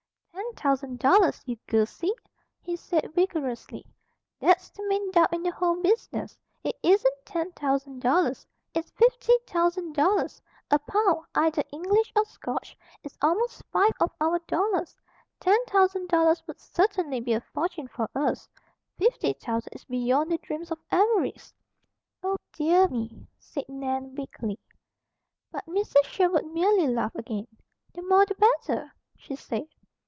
[0.53, 2.11] "Ten thousand dollars, you goosey!"
[2.61, 3.83] he said vigorously.
[4.39, 6.37] "That's the main doubt in the whole business.
[6.63, 8.45] It isn't ten thousand dollars.
[8.73, 10.41] It's fifty thousand dollars!
[10.69, 14.93] A pound, either English or Scotch, is almost five of our dollars.
[15.39, 18.49] Ten thousand dollars would certainly be a fortune for us;
[18.99, 21.53] fifty thousand is beyond the dreams of avarice."
[22.23, 24.59] "Oh, dear me!" said Nan weakly.
[25.49, 26.03] But Mrs.
[26.03, 27.47] Sherwood merely laughed again.
[27.93, 29.63] "The more the better," she said.